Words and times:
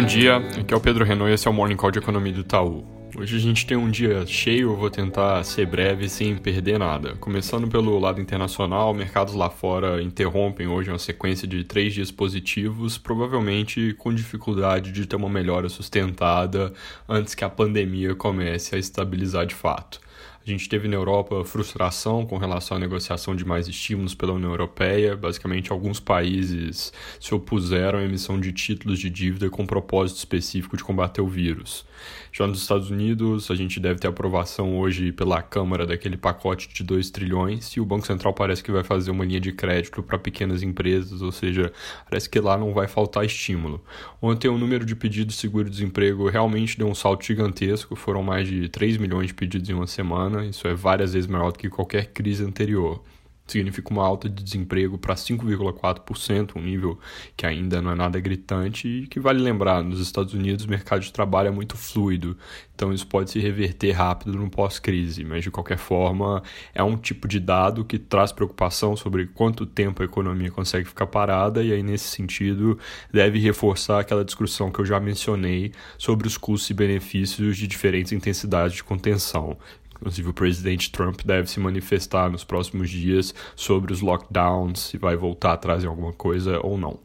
Bom 0.00 0.06
dia, 0.06 0.38
aqui 0.38 0.72
é 0.72 0.76
o 0.76 0.80
Pedro 0.80 1.04
Renault 1.04 1.30
e 1.30 1.34
esse 1.34 1.46
é 1.46 1.50
o 1.50 1.52
Morning 1.52 1.76
Call 1.76 1.90
de 1.90 1.98
Economia 1.98 2.32
do 2.32 2.40
Itaú. 2.40 2.86
Hoje 3.14 3.36
a 3.36 3.38
gente 3.38 3.66
tem 3.66 3.76
um 3.76 3.90
dia 3.90 4.24
cheio, 4.24 4.74
vou 4.74 4.88
tentar 4.88 5.44
ser 5.44 5.66
breve 5.66 6.08
sem 6.08 6.34
perder 6.38 6.78
nada. 6.78 7.16
Começando 7.16 7.68
pelo 7.68 7.98
lado 7.98 8.18
internacional, 8.18 8.94
mercados 8.94 9.34
lá 9.34 9.50
fora 9.50 10.02
interrompem 10.02 10.66
hoje 10.66 10.88
uma 10.90 10.98
sequência 10.98 11.46
de 11.46 11.64
três 11.64 11.92
dias 11.92 12.10
positivos, 12.10 12.96
provavelmente 12.96 13.94
com 13.98 14.10
dificuldade 14.10 14.90
de 14.90 15.04
ter 15.04 15.16
uma 15.16 15.28
melhora 15.28 15.68
sustentada 15.68 16.72
antes 17.06 17.34
que 17.34 17.44
a 17.44 17.50
pandemia 17.50 18.14
comece 18.14 18.74
a 18.74 18.78
estabilizar 18.78 19.44
de 19.44 19.54
fato. 19.54 20.00
A 20.46 20.48
gente 20.48 20.68
teve 20.70 20.88
na 20.88 20.96
Europa 20.96 21.44
frustração 21.44 22.24
com 22.24 22.38
relação 22.38 22.78
à 22.78 22.80
negociação 22.80 23.36
de 23.36 23.44
mais 23.44 23.68
estímulos 23.68 24.14
pela 24.14 24.32
União 24.32 24.50
Europeia. 24.50 25.14
Basicamente, 25.14 25.70
alguns 25.70 26.00
países 26.00 26.92
se 27.20 27.34
opuseram 27.34 27.98
à 27.98 28.02
emissão 28.02 28.40
de 28.40 28.50
títulos 28.50 28.98
de 28.98 29.10
dívida 29.10 29.50
com 29.50 29.66
propósito 29.66 30.16
específico 30.16 30.78
de 30.78 30.82
combater 30.82 31.20
o 31.20 31.28
vírus. 31.28 31.84
Já 32.32 32.46
nos 32.46 32.60
Estados 32.60 32.90
Unidos, 32.90 33.50
a 33.50 33.54
gente 33.54 33.80
deve 33.80 33.98
ter 33.98 34.08
aprovação 34.08 34.78
hoje 34.78 35.10
pela 35.10 35.42
Câmara 35.42 35.86
daquele 35.86 36.16
pacote 36.16 36.68
de 36.72 36.84
2 36.84 37.10
trilhões 37.10 37.68
e 37.76 37.80
o 37.80 37.84
Banco 37.84 38.06
Central 38.06 38.32
parece 38.32 38.62
que 38.62 38.70
vai 38.70 38.84
fazer 38.84 39.10
uma 39.10 39.24
linha 39.24 39.40
de 39.40 39.52
crédito 39.52 40.02
para 40.02 40.18
pequenas 40.18 40.62
empresas, 40.62 41.22
ou 41.22 41.32
seja, 41.32 41.72
parece 42.08 42.28
que 42.28 42.38
lá 42.38 42.56
não 42.56 42.72
vai 42.72 42.86
faltar 42.86 43.24
estímulo. 43.24 43.82
Ontem 44.22 44.48
o 44.48 44.58
número 44.58 44.84
de 44.84 44.94
pedidos 44.94 45.34
de 45.34 45.40
seguro-desemprego 45.40 46.28
realmente 46.28 46.78
deu 46.78 46.86
um 46.86 46.94
salto 46.94 47.24
gigantesco, 47.24 47.96
foram 47.96 48.22
mais 48.22 48.46
de 48.46 48.68
3 48.68 48.96
milhões 48.96 49.28
de 49.28 49.34
pedidos 49.34 49.68
em 49.68 49.74
uma 49.74 49.86
semana 49.86 50.40
isso 50.44 50.66
é 50.66 50.74
várias 50.74 51.12
vezes 51.12 51.28
maior 51.28 51.52
do 51.52 51.58
que 51.58 51.68
qualquer 51.68 52.06
crise 52.06 52.44
anterior. 52.44 53.02
Significa 53.50 53.90
uma 53.90 54.04
alta 54.04 54.28
de 54.28 54.42
desemprego 54.42 54.96
para 54.98 55.14
5,4%, 55.14 56.52
um 56.56 56.62
nível 56.62 56.98
que 57.36 57.46
ainda 57.46 57.80
não 57.82 57.92
é 57.92 57.94
nada 57.94 58.20
gritante 58.20 58.86
e 58.86 59.06
que 59.06 59.18
vale 59.18 59.40
lembrar, 59.40 59.82
nos 59.82 60.00
Estados 60.00 60.34
Unidos 60.34 60.64
o 60.64 60.70
mercado 60.70 61.00
de 61.00 61.12
trabalho 61.12 61.48
é 61.48 61.50
muito 61.50 61.76
fluido, 61.76 62.36
então 62.74 62.92
isso 62.92 63.06
pode 63.06 63.30
se 63.30 63.38
reverter 63.38 63.92
rápido 63.92 64.32
no 64.32 64.48
pós-crise, 64.48 65.24
mas 65.24 65.42
de 65.42 65.50
qualquer 65.50 65.76
forma 65.76 66.42
é 66.74 66.82
um 66.82 66.96
tipo 66.96 67.28
de 67.28 67.38
dado 67.38 67.84
que 67.84 67.98
traz 67.98 68.32
preocupação 68.32 68.96
sobre 68.96 69.26
quanto 69.26 69.66
tempo 69.66 70.02
a 70.02 70.04
economia 70.04 70.50
consegue 70.50 70.88
ficar 70.88 71.06
parada 71.06 71.62
e 71.62 71.72
aí 71.72 71.82
nesse 71.82 72.08
sentido 72.08 72.78
deve 73.12 73.38
reforçar 73.38 74.00
aquela 74.00 74.24
discussão 74.24 74.70
que 74.70 74.80
eu 74.80 74.86
já 74.86 74.98
mencionei 74.98 75.72
sobre 75.98 76.26
os 76.26 76.38
custos 76.38 76.70
e 76.70 76.74
benefícios 76.74 77.56
de 77.56 77.66
diferentes 77.66 78.12
intensidades 78.12 78.76
de 78.76 78.84
contenção. 78.84 79.58
Inclusive, 80.00 80.30
o 80.30 80.34
presidente 80.34 80.90
Trump 80.90 81.20
deve 81.24 81.48
se 81.50 81.60
manifestar 81.60 82.30
nos 82.30 82.42
próximos 82.42 82.88
dias 82.88 83.34
sobre 83.54 83.92
os 83.92 84.00
lockdowns, 84.00 84.80
se 84.80 84.96
vai 84.96 85.14
voltar 85.14 85.52
atrás 85.52 85.84
em 85.84 85.86
alguma 85.86 86.12
coisa 86.12 86.58
ou 86.64 86.78
não. 86.78 86.98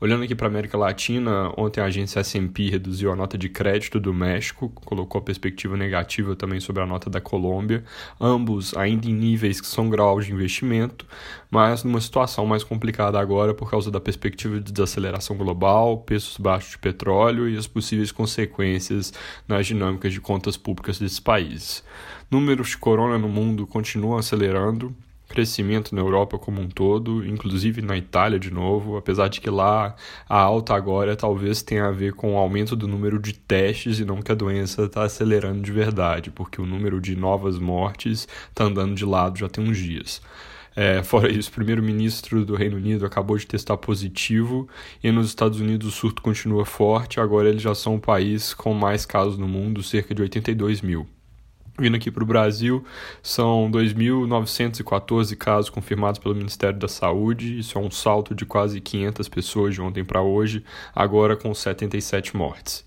Olhando 0.00 0.24
aqui 0.24 0.34
para 0.34 0.48
a 0.48 0.50
América 0.50 0.76
Latina, 0.76 1.52
ontem 1.56 1.80
a 1.80 1.84
agência 1.84 2.18
S&P 2.18 2.68
reduziu 2.68 3.12
a 3.12 3.16
nota 3.16 3.38
de 3.38 3.48
crédito 3.48 4.00
do 4.00 4.12
México, 4.12 4.68
colocou 4.84 5.20
a 5.20 5.22
perspectiva 5.22 5.76
negativa 5.76 6.34
também 6.34 6.58
sobre 6.58 6.82
a 6.82 6.86
nota 6.86 7.08
da 7.08 7.20
Colômbia, 7.20 7.84
ambos 8.20 8.76
ainda 8.76 9.06
em 9.06 9.14
níveis 9.14 9.60
que 9.60 9.66
são 9.68 9.88
graus 9.88 10.26
de 10.26 10.32
investimento, 10.32 11.06
mas 11.48 11.84
numa 11.84 12.00
situação 12.00 12.44
mais 12.44 12.64
complicada 12.64 13.20
agora 13.20 13.54
por 13.54 13.70
causa 13.70 13.88
da 13.88 14.00
perspectiva 14.00 14.60
de 14.60 14.72
desaceleração 14.72 15.36
global, 15.36 15.98
preços 15.98 16.36
baixos 16.38 16.72
de 16.72 16.78
petróleo 16.78 17.48
e 17.48 17.56
as 17.56 17.68
possíveis 17.68 18.10
consequências 18.10 19.12
nas 19.46 19.64
dinâmicas 19.64 20.12
de 20.12 20.20
contas 20.20 20.56
públicas 20.56 20.98
desses 20.98 21.20
países. 21.20 21.84
Números 22.28 22.70
de 22.70 22.78
corona 22.78 23.16
no 23.16 23.28
mundo 23.28 23.64
continuam 23.64 24.18
acelerando, 24.18 24.94
crescimento 25.34 25.92
na 25.96 26.00
Europa 26.00 26.38
como 26.38 26.60
um 26.60 26.68
todo, 26.68 27.26
inclusive 27.26 27.82
na 27.82 27.96
Itália 27.96 28.38
de 28.38 28.52
novo, 28.52 28.96
apesar 28.96 29.26
de 29.26 29.40
que 29.40 29.50
lá 29.50 29.96
a 30.28 30.38
alta 30.38 30.74
agora 30.74 31.16
talvez 31.16 31.60
tenha 31.60 31.86
a 31.86 31.90
ver 31.90 32.12
com 32.12 32.34
o 32.34 32.38
aumento 32.38 32.76
do 32.76 32.86
número 32.86 33.18
de 33.18 33.32
testes 33.32 33.98
e 33.98 34.04
não 34.04 34.22
que 34.22 34.30
a 34.30 34.34
doença 34.36 34.84
está 34.84 35.02
acelerando 35.02 35.60
de 35.60 35.72
verdade, 35.72 36.30
porque 36.30 36.62
o 36.62 36.66
número 36.66 37.00
de 37.00 37.16
novas 37.16 37.58
mortes 37.58 38.28
está 38.48 38.64
andando 38.64 38.94
de 38.94 39.04
lado 39.04 39.36
já 39.36 39.48
tem 39.48 39.68
uns 39.68 39.76
dias. 39.76 40.22
É, 40.76 41.02
fora 41.02 41.30
isso, 41.30 41.50
o 41.50 41.52
primeiro-ministro 41.52 42.44
do 42.44 42.54
Reino 42.54 42.76
Unido 42.76 43.04
acabou 43.04 43.36
de 43.36 43.46
testar 43.46 43.76
positivo 43.76 44.68
e 45.02 45.10
nos 45.10 45.26
Estados 45.26 45.58
Unidos 45.58 45.88
o 45.88 45.90
surto 45.90 46.22
continua 46.22 46.64
forte. 46.64 47.18
Agora 47.18 47.48
eles 47.48 47.62
já 47.62 47.74
são 47.74 47.96
o 47.96 48.00
país 48.00 48.54
com 48.54 48.72
mais 48.72 49.04
casos 49.04 49.36
no 49.36 49.48
mundo, 49.48 49.82
cerca 49.82 50.14
de 50.14 50.22
82 50.22 50.80
mil. 50.80 51.08
Vindo 51.76 51.96
aqui 51.96 52.08
para 52.08 52.22
o 52.22 52.26
Brasil, 52.26 52.84
são 53.20 53.68
2.914 53.68 55.36
casos 55.36 55.68
confirmados 55.68 56.20
pelo 56.20 56.34
Ministério 56.34 56.78
da 56.78 56.86
Saúde. 56.86 57.58
Isso 57.58 57.76
é 57.76 57.80
um 57.80 57.90
salto 57.90 58.32
de 58.32 58.46
quase 58.46 58.80
500 58.80 59.28
pessoas 59.28 59.74
de 59.74 59.82
ontem 59.82 60.04
para 60.04 60.22
hoje, 60.22 60.64
agora 60.94 61.36
com 61.36 61.52
77 61.52 62.36
mortes. 62.36 62.84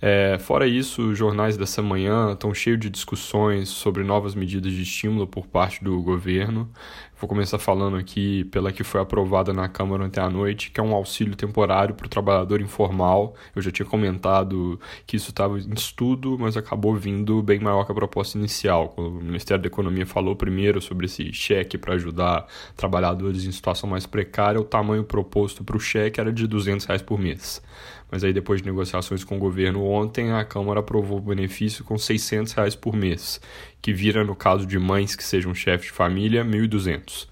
É, 0.00 0.38
fora 0.38 0.66
isso, 0.66 1.10
os 1.10 1.18
jornais 1.18 1.56
dessa 1.56 1.82
manhã 1.82 2.32
estão 2.32 2.52
cheios 2.52 2.78
de 2.78 2.90
discussões 2.90 3.68
sobre 3.68 4.04
novas 4.04 4.34
medidas 4.34 4.72
de 4.72 4.82
estímulo 4.82 5.26
por 5.26 5.46
parte 5.46 5.82
do 5.82 6.00
governo. 6.02 6.70
Vou 7.18 7.26
começar 7.26 7.58
falando 7.58 7.96
aqui 7.96 8.44
pela 8.44 8.70
que 8.70 8.84
foi 8.84 9.00
aprovada 9.00 9.50
na 9.50 9.66
Câmara 9.70 10.04
ontem 10.04 10.20
à 10.20 10.28
noite, 10.28 10.70
que 10.70 10.78
é 10.78 10.82
um 10.82 10.94
auxílio 10.94 11.34
temporário 11.34 11.94
para 11.94 12.04
o 12.04 12.10
trabalhador 12.10 12.60
informal. 12.60 13.34
Eu 13.54 13.62
já 13.62 13.70
tinha 13.70 13.86
comentado 13.86 14.78
que 15.06 15.16
isso 15.16 15.30
estava 15.30 15.58
em 15.58 15.72
estudo, 15.72 16.36
mas 16.38 16.58
acabou 16.58 16.94
vindo 16.94 17.42
bem 17.42 17.58
maior 17.58 17.86
que 17.86 17.92
a 17.92 17.94
proposta 17.94 18.36
inicial. 18.36 18.92
O 18.98 19.08
Ministério 19.08 19.62
da 19.62 19.66
Economia 19.66 20.04
falou 20.04 20.36
primeiro 20.36 20.82
sobre 20.82 21.06
esse 21.06 21.32
cheque 21.32 21.78
para 21.78 21.94
ajudar 21.94 22.46
trabalhadores 22.76 23.46
em 23.46 23.50
situação 23.50 23.88
mais 23.88 24.04
precária, 24.04 24.60
o 24.60 24.64
tamanho 24.64 25.02
proposto 25.02 25.64
para 25.64 25.76
o 25.76 25.80
cheque 25.80 26.20
era 26.20 26.30
de 26.30 26.46
200 26.46 26.84
reais 26.84 27.00
por 27.00 27.18
mês. 27.18 27.62
Mas 28.10 28.22
aí 28.22 28.32
depois 28.32 28.60
de 28.60 28.66
negociações 28.66 29.24
com 29.24 29.36
o 29.36 29.40
governo 29.40 29.84
ontem, 29.84 30.30
a 30.32 30.44
Câmara 30.44 30.80
aprovou 30.80 31.18
o 31.18 31.20
benefício 31.20 31.84
com 31.84 31.98
600 31.98 32.52
reais 32.52 32.74
por 32.74 32.94
mês, 32.94 33.40
que 33.82 33.92
vira, 33.92 34.24
no 34.24 34.34
caso 34.34 34.66
de 34.66 34.78
mães 34.78 35.16
que 35.16 35.24
sejam 35.24 35.54
chefes 35.54 35.86
de 35.86 35.92
família, 35.92 36.42
R$ 36.42 36.48
1.200. 36.48 37.28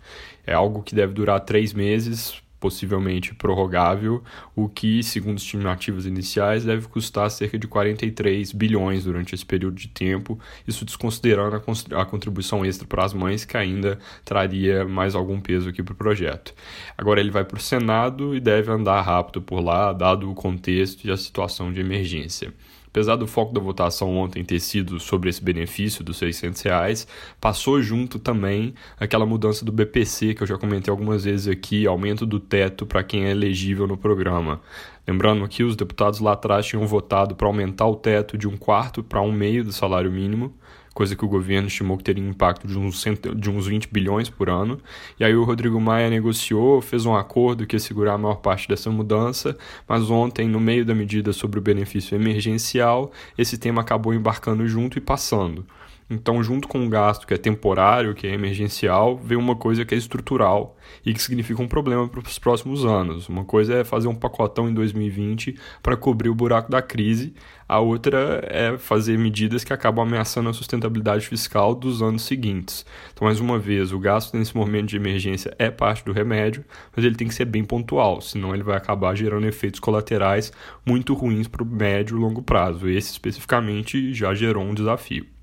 É 0.47 0.53
algo 0.53 0.83
que 0.83 0.95
deve 0.95 1.13
durar 1.13 1.41
três 1.41 1.73
meses, 1.73 2.43
possivelmente 2.65 3.35
prorrogável, 3.35 4.25
o 4.57 4.71
que, 4.71 5.03
segundo 5.03 5.37
estimativas 5.37 6.07
iniciais, 6.07 6.65
deve 6.65 6.89
custar 6.89 7.31
cerca 7.31 7.59
de 7.59 7.69
43 7.69 8.53
bilhões 8.53 9.05
durante 9.05 9.35
esse 9.35 9.45
período 9.45 9.75
de 9.75 9.89
tempo, 9.89 10.41
isso 10.67 10.83
desconsiderando 10.83 11.63
a 11.95 12.07
contribuição 12.07 12.65
extra 12.65 12.89
para 12.89 13.05
as 13.05 13.13
mães, 13.13 13.45
que 13.45 13.59
ainda 13.59 13.99
traria 14.25 14.83
mais 14.87 15.15
algum 15.15 15.39
peso 15.43 15.69
aqui 15.69 15.83
para 15.83 15.93
o 15.93 15.97
projeto. 15.97 16.55
Agora 16.97 17.21
ele 17.21 17.31
vai 17.31 17.45
para 17.45 17.59
o 17.59 17.61
Senado 17.61 18.35
e 18.35 18.41
deve 18.41 18.73
andar 18.73 19.03
rápido 19.03 19.43
por 19.43 19.61
lá, 19.61 19.93
dado 19.93 20.31
o 20.31 20.35
contexto 20.35 21.05
e 21.05 21.11
a 21.11 21.19
situação 21.19 21.71
de 21.71 21.81
emergência. 21.81 22.51
Apesar 22.95 23.17
do 23.17 23.27
foco 23.27 23.53
da 23.53 23.61
votação 23.61 24.17
ontem 24.17 24.45
ter 24.45 24.61
sido 24.61 25.01
sobre 25.01 25.29
esse 25.29 25.43
benefício 25.43 26.05
dos 26.05 26.17
600 26.17 26.63
reais, 26.63 27.09
passou 27.41 27.83
junto 27.83 28.21
também 28.21 28.73
aquela 28.97 29.27
mudança 29.27 29.65
do 29.65 29.73
BPC 29.73 30.33
que 30.33 30.45
eu 30.45 30.47
já 30.47 30.57
comentei 30.57 30.93
algumas 30.93 31.25
vezes 31.25 31.49
aqui, 31.49 31.89
aumento 31.89 32.25
do 32.25 32.39
teto 32.39 32.87
para 32.87 33.03
quem 33.03 33.25
é 33.25 33.33
elegível 33.33 33.89
no 33.89 33.97
programa. 33.97 34.61
Lembrando 35.09 35.49
que 35.49 35.65
os 35.65 35.75
deputados 35.75 36.21
lá 36.21 36.35
atrás 36.35 36.67
tinham 36.67 36.87
votado 36.87 37.35
para 37.35 37.49
aumentar 37.49 37.89
o 37.89 37.97
teto 37.97 38.39
de 38.39 38.47
um 38.47 38.57
quarto 38.57 39.03
para 39.03 39.21
um 39.21 39.33
meio 39.33 39.65
do 39.65 39.73
salário 39.73 40.13
mínimo, 40.13 40.55
coisa 40.95 41.17
que 41.17 41.25
o 41.25 41.29
governo 41.29 41.67
estimou 41.67 41.99
que 41.99 42.05
teria 42.05 42.23
um 42.23 42.31
impacto 42.31 42.69
de 42.69 42.79
uns, 42.79 43.05
de 43.37 43.51
uns 43.51 43.67
20 43.67 43.89
bilhões 43.93 44.31
por 44.31 44.49
ano. 44.49 44.79
E 45.19 45.25
aí 45.25 45.35
o 45.35 45.43
Rodrigo 45.43 45.81
Maia 45.81 46.09
negociou, 46.09 46.81
fez 46.81 47.05
um 47.05 47.17
acordo 47.17 47.67
que 47.67 47.75
ia 47.75 47.81
segurar 47.81 48.15
a 48.15 48.19
maior 48.19 48.37
parte 48.37 48.69
dessa 48.69 48.91
mudança, 48.91 49.57
mas 49.89 50.09
ontem, 50.09 50.49
no 50.49 50.61
meio 50.61 50.85
da 50.85 50.95
medida 50.95 51.33
sobre 51.33 51.59
o 51.59 51.63
benefício 51.63 52.15
emergencial, 52.15 53.11
esse 53.37 53.59
tema 53.59 53.83
acabou 53.83 54.15
embarcando 54.15 54.67
junto 54.69 54.97
e 54.97 55.01
passando. 55.01 55.67
Então, 56.09 56.43
junto 56.43 56.69
com 56.69 56.79
um 56.79 56.89
gasto 56.89 57.27
que 57.27 57.33
é 57.33 57.37
temporário, 57.37 58.15
que 58.15 58.27
é 58.27 58.33
emergencial, 58.33 59.17
vem 59.17 59.39
uma 59.39 59.57
coisa 59.57 59.85
que 59.85 59.95
é 59.95 59.99
estrutural 59.99 60.77
e 61.05 61.15
que 61.15 61.23
significa 61.23 61.63
um 61.63 61.69
problema 61.69 62.07
para 62.07 62.21
os 62.21 62.39
próximos 62.39 62.85
anos. 62.85 63.29
Uma 63.29 63.45
coisa 63.45 63.75
é 63.75 63.85
fazer 63.85 64.09
um 64.09 64.15
pacotão 64.15 64.69
em 64.69 64.75
2020 64.75 65.59
para 65.83 65.97
cobrir 65.97 66.29
o 66.29 66.35
buraco 66.35 66.71
da 66.71 66.83
crise, 66.83 67.35
a 67.67 67.81
outra 67.81 68.41
é 68.45 68.77
fazer 68.77 69.19
medidas 69.19 69.65
que 69.65 69.73
acabam 69.73 70.07
ameaçando 70.07 70.51
a 70.51 70.53
sustentabilidade 70.53 71.27
fiscal 71.27 71.75
dos 71.75 72.03
anos 72.03 72.23
seguintes. 72.23 72.85
Então, 73.13 73.27
mais 73.27 73.41
uma 73.41 73.59
vez, 73.59 73.91
o 73.91 73.99
gasto 73.99 74.37
nesse 74.37 74.55
momento 74.55 74.89
de 74.89 74.97
emergência 74.97 75.55
é 75.59 75.71
parte 75.71 76.05
do 76.05 76.13
remédio, 76.13 76.65
mas 76.95 77.05
ele 77.05 77.17
tem 77.17 77.27
que 77.27 77.35
ser 77.35 77.47
bem 77.47 77.65
pontual, 77.65 78.21
senão 78.21 78.55
ele 78.55 78.63
vai 78.63 78.77
acabar 78.77 79.15
gerando 79.15 79.47
efeitos 79.47 79.81
colaterais 79.81 80.53
muito 80.85 81.15
ruins 81.15 81.49
para 81.49 81.63
o 81.63 81.67
médio 81.67 82.19
e 82.19 82.21
longo 82.21 82.43
prazo. 82.43 82.89
Esse 82.89 83.13
especificamente 83.13 84.13
já 84.13 84.35
gerou 84.35 84.63
um 84.63 84.75
desafio. 84.75 85.34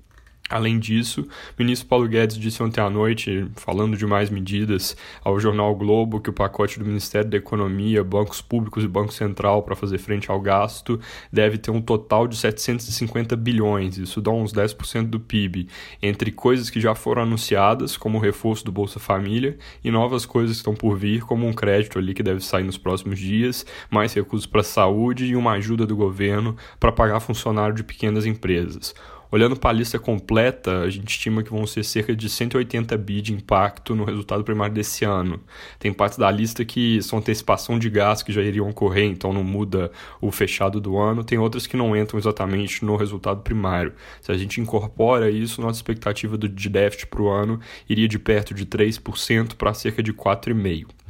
Além 0.52 0.78
disso, 0.78 1.22
o 1.22 1.26
ministro 1.58 1.88
Paulo 1.88 2.06
Guedes 2.06 2.36
disse 2.36 2.62
ontem 2.62 2.82
à 2.82 2.90
noite, 2.90 3.46
falando 3.56 3.96
de 3.96 4.04
mais 4.04 4.28
medidas, 4.28 4.94
ao 5.24 5.40
jornal 5.40 5.74
Globo 5.74 6.20
que 6.20 6.28
o 6.28 6.32
pacote 6.32 6.78
do 6.78 6.84
Ministério 6.84 7.30
da 7.30 7.38
Economia, 7.38 8.04
bancos 8.04 8.42
públicos 8.42 8.84
e 8.84 8.88
Banco 8.88 9.14
Central 9.14 9.62
para 9.62 9.74
fazer 9.74 9.96
frente 9.96 10.30
ao 10.30 10.38
gasto 10.38 11.00
deve 11.32 11.56
ter 11.56 11.70
um 11.70 11.80
total 11.80 12.28
de 12.28 12.36
750 12.36 13.34
bilhões, 13.34 13.96
isso 13.96 14.20
dá 14.20 14.30
uns 14.30 14.52
10% 14.52 15.06
do 15.06 15.18
PIB, 15.18 15.68
entre 16.02 16.30
coisas 16.30 16.68
que 16.68 16.78
já 16.78 16.94
foram 16.94 17.22
anunciadas, 17.22 17.96
como 17.96 18.18
o 18.18 18.20
reforço 18.20 18.62
do 18.62 18.70
Bolsa 18.70 19.00
Família, 19.00 19.56
e 19.82 19.90
novas 19.90 20.26
coisas 20.26 20.56
que 20.56 20.60
estão 20.60 20.74
por 20.74 20.98
vir, 20.98 21.22
como 21.22 21.46
um 21.46 21.52
crédito 21.54 21.98
ali 21.98 22.12
que 22.12 22.22
deve 22.22 22.44
sair 22.44 22.64
nos 22.64 22.76
próximos 22.76 23.18
dias, 23.18 23.64
mais 23.90 24.12
recursos 24.12 24.46
para 24.46 24.60
a 24.60 24.64
saúde 24.64 25.24
e 25.24 25.34
uma 25.34 25.52
ajuda 25.52 25.86
do 25.86 25.96
governo 25.96 26.54
para 26.78 26.92
pagar 26.92 27.20
funcionário 27.20 27.74
de 27.74 27.82
pequenas 27.82 28.26
empresas. 28.26 28.94
Olhando 29.32 29.56
para 29.56 29.70
a 29.70 29.72
lista 29.72 29.98
completa, 29.98 30.80
a 30.80 30.90
gente 30.90 31.08
estima 31.08 31.42
que 31.42 31.48
vão 31.48 31.66
ser 31.66 31.82
cerca 31.84 32.14
de 32.14 32.28
180 32.28 32.94
bi 32.98 33.22
de 33.22 33.32
impacto 33.32 33.94
no 33.94 34.04
resultado 34.04 34.44
primário 34.44 34.74
desse 34.74 35.06
ano. 35.06 35.40
Tem 35.78 35.90
partes 35.90 36.18
da 36.18 36.30
lista 36.30 36.66
que 36.66 37.00
são 37.00 37.18
antecipação 37.18 37.78
de 37.78 37.88
gastos 37.88 38.24
que 38.24 38.30
já 38.30 38.42
iriam 38.42 38.68
ocorrer, 38.68 39.06
então 39.06 39.32
não 39.32 39.42
muda 39.42 39.90
o 40.20 40.30
fechado 40.30 40.78
do 40.78 40.98
ano. 40.98 41.24
Tem 41.24 41.38
outras 41.38 41.66
que 41.66 41.78
não 41.78 41.96
entram 41.96 42.18
exatamente 42.18 42.84
no 42.84 42.94
resultado 42.94 43.40
primário. 43.40 43.94
Se 44.20 44.30
a 44.30 44.36
gente 44.36 44.60
incorpora 44.60 45.30
isso, 45.30 45.62
nossa 45.62 45.78
expectativa 45.78 46.36
de 46.36 46.68
déficit 46.68 47.06
para 47.06 47.22
o 47.22 47.30
ano 47.30 47.58
iria 47.88 48.06
de 48.06 48.18
perto 48.18 48.52
de 48.52 48.66
3% 48.66 49.54
para 49.54 49.72
cerca 49.72 50.02
de 50.02 50.12
4,5%. 50.12 51.01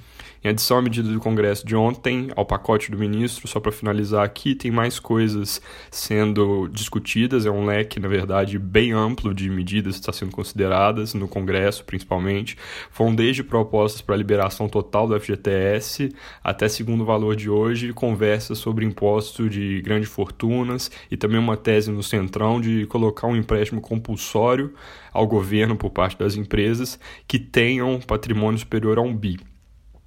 Em 0.44 0.48
adição 0.48 0.78
à 0.78 0.82
medida 0.82 1.08
do 1.08 1.20
Congresso 1.20 1.64
de 1.64 1.76
ontem, 1.76 2.28
ao 2.34 2.44
pacote 2.44 2.90
do 2.90 2.98
ministro, 2.98 3.46
só 3.46 3.60
para 3.60 3.70
finalizar 3.70 4.24
aqui, 4.24 4.56
tem 4.56 4.72
mais 4.72 4.98
coisas 4.98 5.62
sendo 5.88 6.66
discutidas. 6.66 7.46
É 7.46 7.50
um 7.50 7.64
leque, 7.64 8.00
na 8.00 8.08
verdade, 8.08 8.58
bem 8.58 8.90
amplo 8.90 9.32
de 9.32 9.48
medidas 9.48 9.94
que 9.94 10.00
está 10.00 10.12
sendo 10.12 10.32
consideradas 10.32 11.14
no 11.14 11.28
Congresso, 11.28 11.84
principalmente. 11.84 12.58
Foram 12.90 13.14
desde 13.14 13.44
propostas 13.44 14.02
para 14.02 14.16
liberação 14.16 14.68
total 14.68 15.06
do 15.06 15.20
FGTS 15.20 16.12
até, 16.42 16.68
segundo 16.68 17.02
o 17.02 17.06
valor 17.06 17.36
de 17.36 17.48
hoje, 17.48 17.92
conversas 17.92 18.58
sobre 18.58 18.84
imposto 18.84 19.48
de 19.48 19.80
grandes 19.82 20.08
fortunas 20.08 20.90
e 21.08 21.16
também 21.16 21.38
uma 21.38 21.56
tese 21.56 21.92
no 21.92 22.02
Centrão 22.02 22.60
de 22.60 22.84
colocar 22.86 23.28
um 23.28 23.36
empréstimo 23.36 23.80
compulsório 23.80 24.74
ao 25.12 25.24
governo 25.24 25.76
por 25.76 25.90
parte 25.90 26.18
das 26.18 26.34
empresas 26.34 26.98
que 27.28 27.38
tenham 27.38 28.00
patrimônio 28.00 28.58
superior 28.58 28.98
a 28.98 29.02
um 29.02 29.14
bi. 29.14 29.51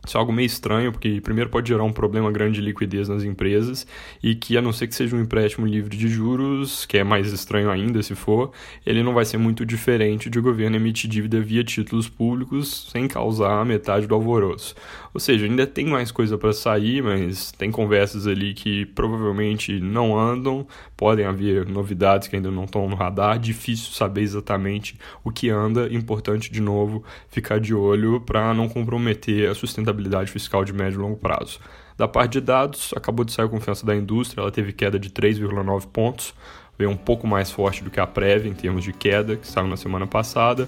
Isso 0.05 0.17
é 0.17 0.19
algo 0.19 0.31
meio 0.31 0.45
estranho, 0.45 0.91
porque 0.91 1.19
primeiro 1.21 1.49
pode 1.49 1.69
gerar 1.69 1.83
um 1.83 1.91
problema 1.91 2.31
grande 2.31 2.59
de 2.59 2.65
liquidez 2.65 3.09
nas 3.09 3.23
empresas 3.23 3.87
e 4.21 4.35
que, 4.35 4.57
a 4.57 4.61
não 4.61 4.71
ser 4.71 4.87
que 4.87 4.95
seja 4.95 5.15
um 5.15 5.21
empréstimo 5.21 5.65
livre 5.65 5.95
de 5.95 6.07
juros, 6.07 6.85
que 6.85 6.97
é 6.97 7.03
mais 7.03 7.31
estranho 7.31 7.69
ainda 7.69 8.01
se 8.03 8.15
for, 8.15 8.51
ele 8.85 9.03
não 9.03 9.13
vai 9.13 9.25
ser 9.25 9.37
muito 9.37 9.65
diferente 9.65 10.29
de 10.29 10.39
o 10.39 10.41
governo 10.41 10.75
emitir 10.75 11.09
dívida 11.09 11.39
via 11.41 11.63
títulos 11.63 12.07
públicos 12.07 12.89
sem 12.91 13.07
causar 13.07 13.65
metade 13.65 14.07
do 14.07 14.15
alvoroço. 14.15 14.75
Ou 15.15 15.19
seja, 15.21 15.45
ainda 15.45 15.65
tem 15.65 15.85
mais 15.85 16.11
coisa 16.11 16.37
para 16.37 16.51
sair, 16.51 17.01
mas 17.01 17.49
tem 17.53 17.71
conversas 17.71 18.27
ali 18.27 18.53
que 18.53 18.85
provavelmente 18.87 19.79
não 19.79 20.19
andam, 20.19 20.67
podem 20.97 21.25
haver 21.25 21.65
novidades 21.65 22.27
que 22.27 22.35
ainda 22.35 22.51
não 22.51 22.65
estão 22.65 22.89
no 22.89 22.97
radar, 22.97 23.39
difícil 23.39 23.93
saber 23.93 24.23
exatamente 24.23 24.99
o 25.23 25.31
que 25.31 25.49
anda, 25.49 25.87
importante 25.89 26.51
de 26.51 26.59
novo 26.59 27.01
ficar 27.29 27.61
de 27.61 27.73
olho 27.73 28.19
para 28.19 28.53
não 28.53 28.67
comprometer 28.67 29.49
a 29.49 29.55
sustentabilidade 29.55 30.29
fiscal 30.29 30.65
de 30.65 30.73
médio 30.73 30.99
e 30.99 31.01
longo 31.01 31.15
prazo. 31.15 31.61
Da 31.95 32.09
parte 32.09 32.33
de 32.33 32.41
dados, 32.41 32.93
acabou 32.93 33.23
de 33.23 33.31
sair 33.31 33.45
a 33.45 33.49
confiança 33.49 33.85
da 33.85 33.95
indústria, 33.95 34.41
ela 34.41 34.51
teve 34.51 34.73
queda 34.73 34.99
de 34.99 35.09
3,9 35.09 35.87
pontos, 35.93 36.33
veio 36.77 36.89
um 36.89 36.97
pouco 36.97 37.25
mais 37.25 37.49
forte 37.49 37.81
do 37.81 37.89
que 37.89 38.01
a 38.01 38.05
prévia 38.05 38.49
em 38.49 38.53
termos 38.53 38.83
de 38.83 38.91
queda, 38.91 39.37
que 39.37 39.47
saiu 39.47 39.69
na 39.69 39.77
semana 39.77 40.05
passada, 40.05 40.67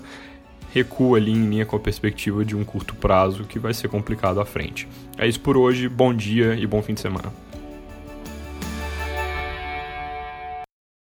recua 0.74 1.18
ali 1.18 1.32
em 1.32 1.50
linha 1.50 1.66
com 1.66 1.76
a 1.76 1.80
perspectiva 1.80 2.44
de 2.44 2.56
um 2.56 2.64
curto 2.64 2.96
prazo 2.96 3.44
que 3.44 3.60
vai 3.60 3.74
ser 3.74 3.88
complicado 3.88 4.40
à 4.40 4.46
frente. 4.46 4.88
É 5.18 5.28
isso 5.28 5.40
por 5.40 5.58
hoje, 5.58 5.88
bom 5.88 6.14
dia 6.14 6.56
e 6.56 6.66
bom 6.68 6.82
fim 6.82 6.94
de 6.94 7.02
semana. 7.02 7.47